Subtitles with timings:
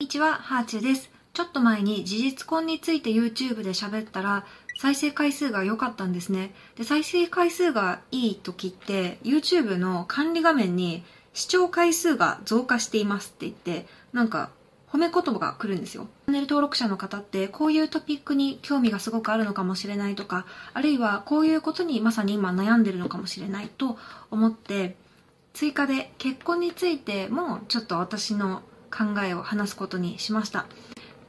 [0.00, 1.10] こんにちは、ハーチュです。
[1.32, 4.46] ちょっと前に事実婚について YouTube で喋ったら、
[4.80, 6.54] 再生回数が良かったんですね。
[6.76, 14.50] で、再生回数がいい時って、YouTube の管理画面に視聴回数が増加していますって言って、なんか
[14.88, 16.06] 褒め言葉が来るんですよ。
[16.26, 23.98] チャンネル登録者の方って、こういうトピックに興味がすごくあるのかもしれないとか、あるいはこういうことにまさに今悩んでるのかもしれないと
[24.30, 24.94] 思って、
[25.54, 30.66] 追加で結婚についてもちょっと私の考えを話すことにしました。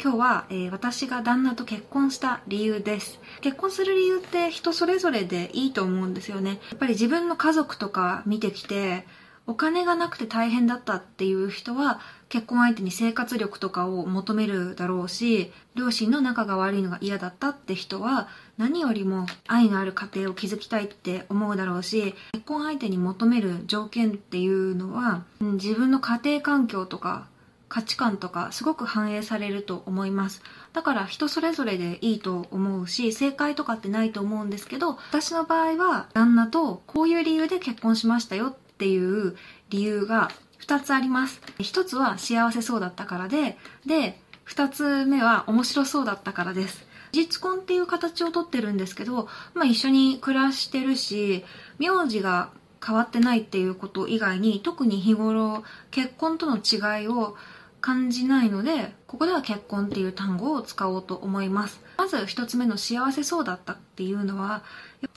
[0.01, 3.19] 今日は、えー私が旦那と結婚した理由です。
[3.41, 6.59] 結婚する理由って人それぞれでいいと思うんですよね。
[6.71, 9.05] やっぱり自分の家族とか見てきて
[9.45, 18.27] お金がなくて大変だったっていう人は結婚相手に生活力とかを求めるだろうし両親の仲が悪いのが嫌だったって人は
[18.59, 27.25] 何よりも愛のある家庭を築きたいって思うだろうし結婚相手に求める条件っていうのはうん自分の家庭環境とか
[27.69, 30.41] 価値観とかすごく反映されると思います。
[30.73, 39.37] だから人それぞれでいいと思うし正解とかってないと思うんですけど私の場合は旦那とこういう理由で結婚しましたよっていう
[39.69, 40.31] 理由が
[40.61, 41.41] 2つあります。
[41.59, 46.89] 1つは幸せそうだったからでで2つ目は面白そうだったからです。
[47.11, 51.43] 実婚っていう形をとってるんですけど、まあ、一緒に暮らしてるし
[51.79, 52.51] 名字が
[52.85, 57.35] 変わってないっていうこと以外に特に日頃結婚との違いを
[57.81, 61.81] 感じないのでここでは結婚っていう単語を使おうと思います。
[61.97, 64.63] まず一つ目の幸せそうだったっていうのは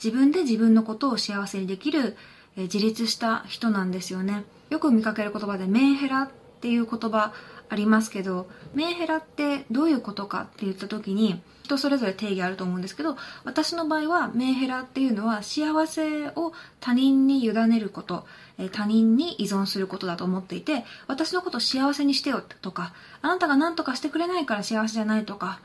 [0.03, 2.15] 自分で自分のことを幸せにできる
[2.55, 4.43] え自立した人なんですよね。
[4.69, 6.29] よく見かける言葉でメンヘラっ
[6.61, 7.33] ていう言葉
[7.73, 18.27] ありますけどメンヘラってどういうことかって言った時に人それぞれ定義あると思うんですけど私の場合はメンヘラっていうのは幸せを他人に委ねること
[18.71, 22.93] 他人に依存することだと思っていて私のことを幸せにしてよとか
[23.23, 25.59] あなたが何とかしてくれないから幸せじゃないとか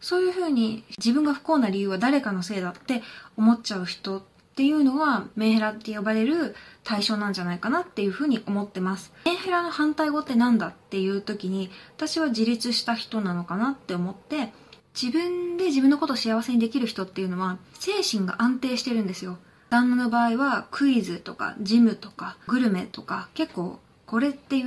[0.00, 3.02] そういうふうに自分が不幸な理由は誰かのせいだって
[3.36, 4.22] 思っちゃう人
[4.58, 9.12] っていうのはメンヘラって呼ばれる対象なんじゃないかなっていうふうに思ってます。
[9.24, 14.52] メンヘラの反対語ってなんだっていう時に私は自立した人なのかなって思って
[15.00, 19.38] 自分で自分のことを幸せにできる人っていうのは精神が安定してるんですよ。
[19.70, 24.66] 旦那の場合はクイズとかジムとかグルメとか結構これっていう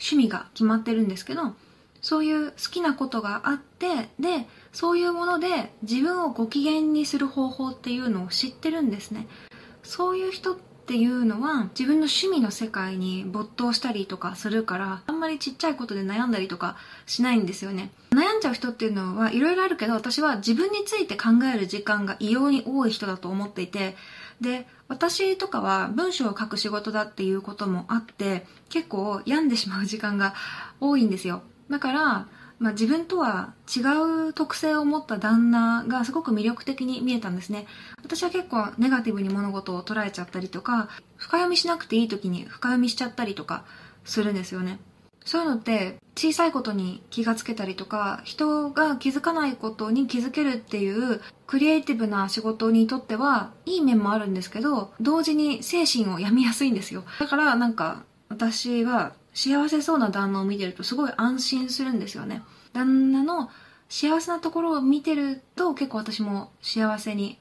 [0.00, 1.54] 趣味が決まってるんですけど
[2.02, 9.26] そういう好きなことがあってでそういうもので自分をご機嫌にする方法っていうのを知ってるんですね。
[9.82, 16.76] そういう人っていうのは自分の趣味の世界に没頭したりとかするからあんまりちっちゃいことで悩んだりとか
[17.06, 17.90] しないんですよね。
[18.10, 23.96] 悩んじゃう人っていうのはいろいろあるけど私は自分について考える時間が異様に多い人だと思っていて
[24.40, 30.34] で私とかは文章を書く仕事だっていうこともあって結構病んでしまう時間が
[30.80, 31.42] 多いんですよ。
[31.68, 32.26] だから、
[32.60, 33.80] まあ、自分とは違
[34.28, 37.66] う特性を持った旦那がすごく魅力的に見えたんですね。
[38.02, 43.64] 私は結構ネガティブに物事を捉えちゃったりとか深読みしなくていい時に深読みしちゃったりとか
[44.04, 44.78] するんですよね。
[45.24, 57.04] そういうのって小さいことに気がつけたりとか人が気づかないことに気づけるっていうクリエイティブな仕事にとってはいい面もあるんですけど同時に精神を病みやすいんですよ。
[57.18, 62.42] だからなんか私は幸せそうな旦那を見てるとすごい安心するんですよね。
[62.72, 63.50] 旦那の
[63.88, 67.38] 幸せなところを見てると結構私も幸せに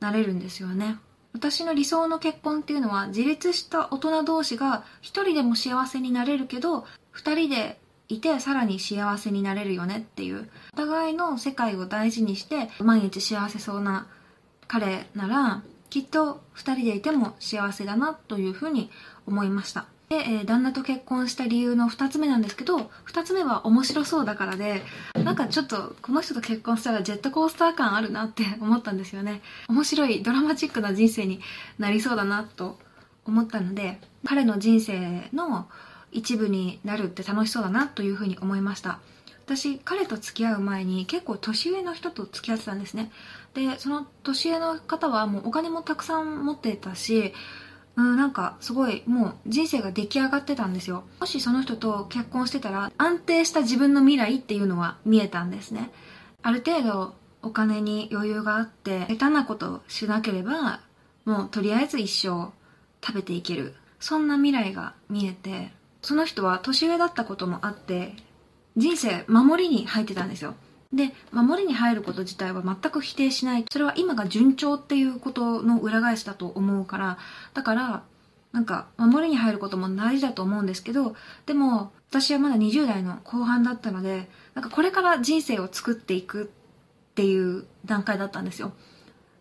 [0.00, 0.96] なれるんですよね。
[1.32, 7.78] 私の理想の結婚っていうのは自立した大人同士が一人でも幸せになれるけど二人で
[8.08, 10.50] いてさらに幸せになれるよねっていう。
[10.72, 14.08] お互いの世界を大事にして毎日幸せそうな
[14.66, 18.90] 彼ならきっと二人でいても幸せだなというふうに
[19.26, 19.86] 思いました。
[20.10, 24.82] で、えー旦那と結婚した理由の2つ目なんですけど2つ目は面白そうだからで
[25.14, 29.40] なんかちょっとこの人と結婚したらジェットコースター感あるなって思ったんですよね。
[29.68, 31.40] 面白いドラマチックな人生に
[31.78, 32.78] なりそうだなと
[33.24, 35.68] 思ったので彼の人生の
[36.10, 38.98] 一部になるって楽しそうだなというふうに思いました。
[39.46, 43.12] 私彼と付き合う前に結構年上の人と付き合ってたんですね。
[43.54, 47.32] でその年上の方はもうお金もたくさん持ってたし
[47.96, 51.04] うん、なんかすごいもう人生が出来上がってたんですよ。
[51.20, 55.90] もしその人と結婚してたら安定した自分の未来っていうのは見えたんですね。
[56.42, 60.80] ある程度お金に余裕があって下手なことしなければ
[61.24, 62.52] もうとりあえず一生
[63.04, 63.74] 食べていける。
[63.98, 65.70] そんな未来が見えて
[66.00, 68.14] その人は年上だったこともあって
[68.76, 70.54] 人生守りに入ってたんですよ。
[70.92, 77.18] で守りに入ること自体は全く否定しないそれは今が順調っていうことの裏返しだと思うから
[77.54, 78.02] だから
[78.52, 81.14] なんか守りに入ることも大事だと思うんですけど
[81.46, 86.50] でも私はまだ20代の後半だったので、なんかこれから人生を作っていく
[87.12, 88.72] っていう段階だったんですよ。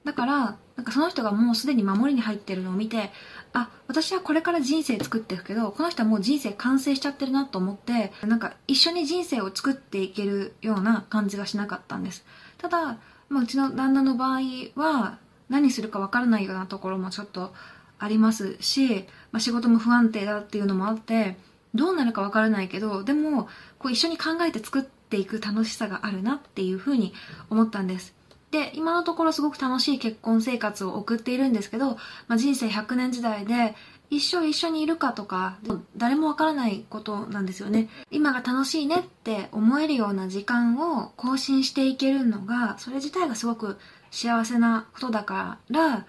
[0.03, 3.11] だから、なんかその人がもうすでに守りに入ってるのを見て、
[3.51, 12.23] あ、私はこれから人生作っていくけど、この人はもう人生完成しちゃってるなと思って、なんか一緒に人生を作っていけるような感じがしなかったんです。
[12.59, 12.97] ただ、
[13.27, 14.39] まあ、うちの旦那の場合
[14.75, 15.17] は、
[15.49, 17.53] 何するかわからないようなところもちょっと
[17.97, 21.35] ありますし、まあ、仕事も不安定だっていうのもあって、
[21.75, 23.49] どうなるかわからないけど、でも、
[23.79, 27.13] こう一緒に考えて作っていく楽しさがあるなっていうふうに
[27.49, 28.17] 思ったんです。
[28.51, 31.97] で、今のところすごく楽しい結婚生活を送っているんですけど、
[32.27, 33.75] まあ、人生100年時代で
[34.09, 35.57] 一生一緒にいるかとか、
[35.95, 37.89] 誰もわからないことなんですよね。
[38.09, 43.77] 今が楽しいねって思えるような時間を更新していけるのが、それ自体がすごく
[44.09, 46.07] 幸せなことだから、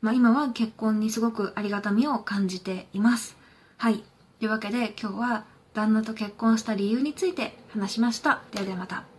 [0.00, 3.36] まあ、今は結婚にすごくありがたみを感じています。
[3.76, 4.04] はい。
[4.38, 5.44] というわけで今日は
[5.74, 8.40] 旦那と結婚した理由について話しました。
[8.52, 9.09] ではではまた。